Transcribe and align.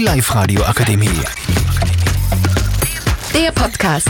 Die 0.00 0.06
Live-Radio 0.06 0.62
Akademie. 0.62 1.20
Der 3.34 3.52
Podcast. 3.52 4.08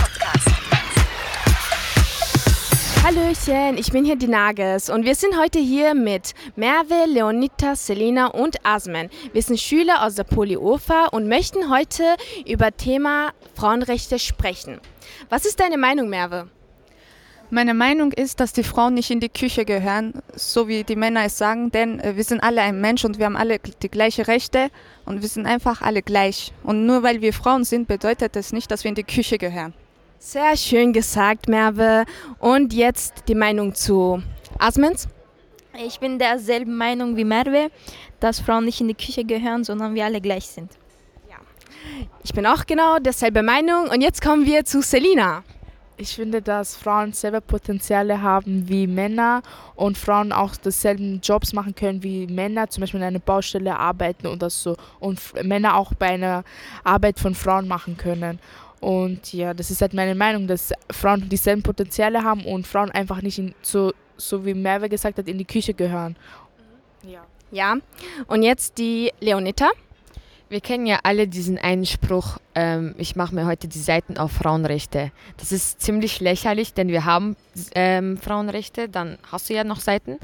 Hallöchen, 3.02 3.76
ich 3.76 3.90
bin 3.90 4.04
hier 4.04 4.14
die 4.14 4.28
Nages 4.28 4.88
und 4.88 5.04
wir 5.04 5.16
sind 5.16 5.36
heute 5.36 5.58
hier 5.58 5.96
mit 5.96 6.34
Merve, 6.54 7.06
Leonita, 7.08 7.74
Selina 7.74 8.28
und 8.28 8.64
Asmen. 8.64 9.10
Wir 9.32 9.42
sind 9.42 9.58
Schüler 9.58 10.06
aus 10.06 10.14
der 10.14 10.22
Polyofa 10.22 11.06
und 11.06 11.26
möchten 11.26 11.72
heute 11.72 12.04
über 12.46 12.70
Thema 12.70 13.32
Frauenrechte 13.56 14.20
sprechen. 14.20 14.80
Was 15.28 15.44
ist 15.44 15.58
deine 15.58 15.76
Meinung, 15.76 16.08
Merve? 16.08 16.50
Meine 17.52 17.74
Meinung 17.74 18.12
ist, 18.12 18.38
dass 18.38 18.52
die 18.52 18.62
Frauen 18.62 18.94
nicht 18.94 19.10
in 19.10 19.18
die 19.18 19.28
Küche 19.28 19.64
gehören, 19.64 20.14
so 20.36 20.68
wie 20.68 20.84
die 20.84 20.94
Männer 20.94 21.24
es 21.24 21.36
sagen, 21.36 21.72
denn 21.72 21.98
äh, 21.98 22.16
wir 22.16 22.22
sind 22.22 22.44
alle 22.44 22.62
ein 22.62 22.80
Mensch 22.80 23.04
und 23.04 23.18
wir 23.18 23.26
haben 23.26 23.36
alle 23.36 23.58
die 23.58 23.88
gleichen 23.88 24.24
Rechte 24.24 24.70
und 25.04 25.20
wir 25.20 25.28
sind 25.28 25.46
einfach 25.46 25.82
alle 25.82 26.02
gleich. 26.02 26.52
Und 26.62 26.86
nur 26.86 27.02
weil 27.02 27.20
wir 27.20 27.32
Frauen 27.32 27.64
sind, 27.64 27.88
bedeutet 27.88 28.36
das 28.36 28.52
nicht, 28.52 28.70
dass 28.70 28.84
wir 28.84 28.90
in 28.90 28.94
die 28.94 29.02
Küche 29.02 29.36
gehören. 29.36 29.74
Sehr 30.20 30.56
schön 30.56 30.92
gesagt, 30.92 31.48
Merve. 31.48 32.04
Und 32.38 32.72
jetzt 32.72 33.24
die 33.26 33.34
Meinung 33.34 33.74
zu 33.74 34.22
Asmens. 34.58 35.08
Ich 35.84 35.98
bin 35.98 36.20
derselben 36.20 36.76
Meinung 36.76 37.16
wie 37.16 37.24
Merve, 37.24 37.70
dass 38.20 38.38
Frauen 38.38 38.64
nicht 38.64 38.80
in 38.80 38.86
die 38.86 38.94
Küche 38.94 39.24
gehören, 39.24 39.64
sondern 39.64 39.96
wir 39.96 40.04
alle 40.04 40.20
gleich 40.20 40.46
sind. 40.46 40.70
Ich 42.22 42.32
bin 42.32 42.46
auch 42.46 42.66
genau 42.66 42.98
derselbe 42.98 43.42
Meinung. 43.42 43.88
Und 43.88 44.02
jetzt 44.02 44.22
kommen 44.22 44.44
wir 44.46 44.64
zu 44.64 44.82
Selina. 44.82 45.42
Ich 46.00 46.14
finde, 46.14 46.40
dass 46.40 46.76
Frauen 46.76 47.12
selber 47.12 47.42
Potenziale 47.42 48.22
haben 48.22 48.66
wie 48.70 48.86
Männer 48.86 49.42
und 49.74 49.98
Frauen 49.98 50.32
auch 50.32 50.56
dasselben 50.56 51.20
Jobs 51.22 51.52
machen 51.52 51.74
können 51.74 52.02
wie 52.02 52.26
Männer, 52.26 52.70
zum 52.70 52.80
Beispiel 52.80 53.00
in 53.00 53.06
einer 53.06 53.18
Baustelle 53.18 53.78
arbeiten 53.78 54.26
und 54.26 54.40
das 54.40 54.62
so 54.62 54.78
und 54.98 55.20
Männer 55.44 55.76
auch 55.76 55.92
bei 55.92 56.06
einer 56.06 56.42
Arbeit 56.84 57.20
von 57.20 57.34
Frauen 57.34 57.68
machen 57.68 57.98
können. 57.98 58.38
Und 58.80 59.34
ja, 59.34 59.52
das 59.52 59.70
ist 59.70 59.82
halt 59.82 59.92
meine 59.92 60.14
Meinung, 60.14 60.46
dass 60.46 60.72
Frauen 60.90 61.28
dieselben 61.28 61.62
Potenziale 61.62 62.24
haben 62.24 62.46
und 62.46 62.66
Frauen 62.66 62.90
einfach 62.90 63.20
nicht 63.20 63.38
in, 63.38 63.54
so, 63.60 63.92
so 64.16 64.46
wie 64.46 64.54
Merve 64.54 64.88
gesagt 64.88 65.18
hat, 65.18 65.28
in 65.28 65.36
die 65.36 65.44
Küche 65.44 65.74
gehören. 65.74 66.16
Ja. 67.02 67.26
Ja. 67.50 67.76
Und 68.26 68.42
jetzt 68.42 68.78
die 68.78 69.12
Leonita. 69.20 69.68
Wir 70.50 70.60
kennen 70.60 70.84
ja 70.84 70.98
alle 71.04 71.28
diesen 71.28 71.58
einen 71.58 71.86
Spruch, 71.86 72.38
ähm, 72.56 72.96
ich 72.98 73.14
mache 73.14 73.32
mir 73.32 73.46
heute 73.46 73.68
die 73.68 73.78
Seiten 73.78 74.18
auf 74.18 74.32
Frauenrechte. 74.32 75.12
Das 75.36 75.52
ist 75.52 75.80
ziemlich 75.80 76.18
lächerlich, 76.18 76.74
denn 76.74 76.88
wir 76.88 77.04
haben 77.04 77.36
ähm, 77.76 78.18
Frauenrechte, 78.18 78.88
dann 78.88 79.16
hast 79.30 79.48
du 79.48 79.54
ja 79.54 79.62
noch 79.62 79.78
Seiten. 79.78 80.18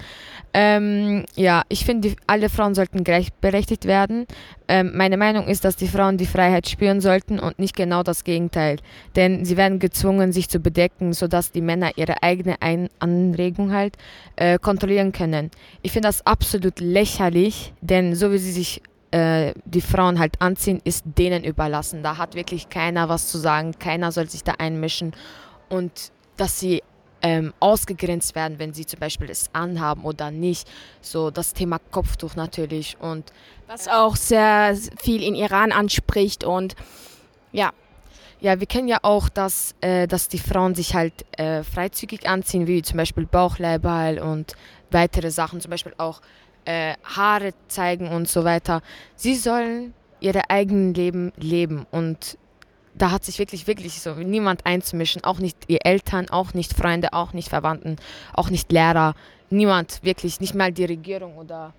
Ähm, 0.52 1.26
ja, 1.36 1.62
ich 1.68 1.84
finde, 1.84 2.16
alle 2.26 2.48
Frauen 2.48 2.74
sollten 2.74 3.04
gleichberechtigt 3.04 3.84
werden. 3.84 4.26
Ähm, 4.66 4.90
meine 4.96 5.16
Meinung 5.16 5.46
ist, 5.46 5.64
dass 5.64 5.76
die 5.76 5.86
Frauen 5.86 6.18
die 6.18 6.26
Freiheit 6.26 6.68
spüren 6.68 7.00
sollten 7.00 7.38
und 7.38 7.60
nicht 7.60 7.76
genau 7.76 8.02
das 8.02 8.24
Gegenteil. 8.24 8.78
Denn 9.14 9.44
sie 9.44 9.56
werden 9.56 9.78
gezwungen, 9.78 10.32
sich 10.32 10.48
zu 10.48 10.58
bedecken, 10.58 11.12
sodass 11.12 11.52
die 11.52 11.60
Männer 11.60 11.92
ihre 11.94 12.24
eigene 12.24 12.60
Ein 12.60 12.88
Anregung 12.98 13.70
halt 13.72 13.96
äh, 14.34 14.58
kontrollieren 14.58 15.12
können. 15.12 15.52
Ich 15.82 15.92
finde 15.92 16.08
das 16.08 16.26
absolut 16.26 16.80
lächerlich, 16.80 17.72
denn 17.80 18.16
so 18.16 18.32
wie 18.32 18.38
sie 18.38 18.50
sich 18.50 18.82
äh, 19.16 19.54
die 19.64 19.80
Frauen 19.80 20.18
halt 20.18 20.42
anziehen, 20.42 20.78
ist 20.84 21.04
denen 21.06 21.42
überlassen. 21.42 22.02
Da 22.02 22.18
hat 22.18 22.34
wirklich 22.34 22.68
keiner 22.68 23.08
was 23.08 23.28
zu 23.28 23.38
sagen, 23.38 23.72
keiner 23.78 24.12
soll 24.12 24.28
sich 24.28 24.44
da 24.44 24.52
einmischen 24.58 25.14
und 25.70 26.12
dass 26.36 26.60
sie 26.60 26.82
ähm, 27.22 27.54
ausgegrenzt 27.58 28.34
werden, 28.34 28.58
wenn 28.58 28.74
sie 28.74 28.84
zum 28.84 29.00
Beispiel 29.00 29.30
es 29.30 29.48
anhaben 29.54 30.04
oder 30.04 30.30
nicht. 30.30 30.68
So 31.00 31.30
das 31.30 31.54
Thema 31.54 31.78
Kopftuch 31.90 32.36
natürlich 32.36 32.98
und 33.00 33.32
Was 33.66 33.88
auch 33.88 34.16
sehr 34.16 34.76
viel 34.98 35.22
in 35.22 35.34
Iran 35.34 35.72
anspricht 35.72 36.44
und 36.44 36.74
ja. 37.52 37.72
Ja, 38.40 38.60
wir 38.60 38.66
kennen 38.66 38.86
ja 38.86 38.98
auch, 39.00 39.30
dass, 39.30 39.74
äh, 39.80 40.06
dass 40.06 40.28
die 40.28 40.38
Frauen 40.38 40.74
sich 40.74 40.94
halt 40.94 41.24
äh, 41.38 41.62
freizügig 41.62 42.28
anziehen, 42.28 42.66
wie 42.66 42.82
zum 42.82 42.98
Beispiel 42.98 43.24
Bauchleiberl 43.24 44.18
und 44.18 44.56
weitere 44.90 45.30
Sachen, 45.30 45.62
zum 45.62 45.70
Beispiel 45.70 45.94
auch 45.96 46.20
äh, 46.66 46.94
Haare 47.04 47.52
zeigen 47.68 48.08
und 48.08 48.28
so 48.28 48.44
weiter. 48.44 48.82
Sie 49.14 49.34
sollen 49.34 49.94
ihre 50.20 50.50
eigenen 50.50 50.94
Leben 50.94 51.32
leben 51.36 51.86
und 51.90 52.38
da 52.94 53.10
hat 53.10 53.24
sich 53.24 53.38
wirklich, 53.38 53.66
wirklich 53.66 54.00
so 54.00 54.14
niemand 54.14 54.64
einzumischen, 54.64 55.22
auch 55.24 55.38
nicht 55.38 55.56
ihr 55.68 55.84
Eltern, 55.84 56.30
auch 56.30 56.54
nicht 56.54 56.72
Freunde, 56.72 57.12
auch 57.12 57.32
nicht 57.32 57.50
Verwandten, 57.50 57.96
auch 58.32 58.48
nicht 58.48 58.72
Lehrer, 58.72 59.14
niemand, 59.50 60.02
wirklich, 60.02 60.40
nicht 60.40 60.54
mal 60.54 60.72
die 60.72 60.86
Regierung 60.86 61.36
oder 61.36 61.74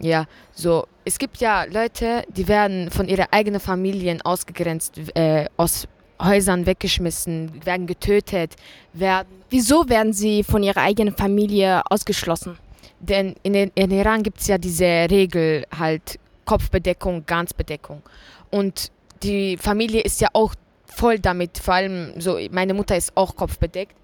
ja, 0.00 0.26
so. 0.52 0.86
Es 1.04 1.18
gibt 1.18 1.38
ja 1.38 1.64
Leute, 1.64 2.22
die 2.28 2.46
werden 2.46 2.90
von 2.90 3.08
ihrer 3.08 3.28
eigenen 3.32 3.60
Familien 3.60 4.22
ausgegrenzt, 4.22 4.98
äh, 5.14 5.46
aus 5.56 5.88
Häusern 6.22 6.66
weggeschmissen, 6.66 7.64
werden 7.64 7.86
getötet, 7.86 8.54
werden. 8.92 9.28
Wieso 9.50 9.88
werden 9.88 10.12
sie 10.12 10.44
von 10.44 10.62
ihrer 10.62 10.82
eigenen 10.82 11.16
Familie 11.16 11.82
ausgeschlossen? 11.90 12.58
Denn 13.00 13.36
in, 13.42 13.54
in 13.54 13.90
Iran 13.90 14.22
gibt 14.22 14.40
es 14.40 14.46
ja 14.48 14.58
diese 14.58 14.84
Regel, 14.84 15.64
halt 15.76 16.18
Kopfbedeckung, 16.44 17.24
Ganzbedeckung. 17.26 18.02
Und 18.50 18.90
die 19.22 19.56
Familie 19.56 20.00
ist 20.00 20.20
ja 20.20 20.28
auch 20.32 20.54
voll 20.86 21.18
damit, 21.18 21.58
vor 21.58 21.74
allem 21.74 22.20
so, 22.20 22.38
meine 22.50 22.74
Mutter 22.74 22.96
ist 22.96 23.16
auch 23.16 23.36
kopfbedeckt. 23.36 23.94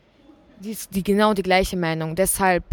Die 0.61 0.71
ist 0.71 0.95
die, 0.95 1.03
genau 1.03 1.35
die 1.35 1.43
gleiche 1.43 1.77
Meinung. 1.77 2.15
Deshalb. 2.15 2.65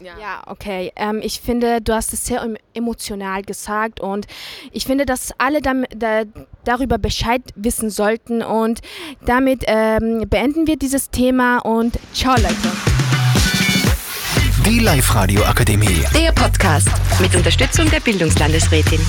Ja, 0.00 0.42
okay. 0.46 0.92
Ähm, 0.96 1.20
ich 1.22 1.40
finde, 1.40 1.80
du 1.80 1.94
hast 1.94 2.12
es 2.12 2.26
sehr 2.26 2.42
em- 2.42 2.56
emotional 2.74 3.42
gesagt 3.42 4.00
und 4.00 4.26
ich 4.72 4.84
finde, 4.84 5.06
dass 5.06 5.32
alle 5.38 5.60
dam 5.62 5.84
da, 5.94 6.22
darüber 6.64 6.98
Bescheid 6.98 7.42
wissen 7.54 7.88
sollten 7.88 8.42
und 8.42 8.80
damit 9.24 9.62
ähm, 9.68 10.28
beenden 10.28 10.66
wir 10.66 10.76
dieses 10.76 11.10
Thema 11.10 11.58
und 11.58 12.00
ciao 12.12 12.34
Leute. 12.34 12.91
Die 14.64 14.78
Live-Radio 14.78 15.42
Akademie. 15.42 16.04
Der 16.14 16.30
Podcast 16.30 16.88
mit 17.20 17.34
Unterstützung 17.34 17.90
der 17.90 17.98
Bildungslandesrätin. 17.98 19.00